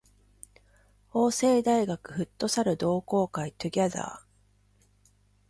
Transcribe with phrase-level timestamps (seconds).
[1.11, 4.21] 法政大学フットサル同好会 together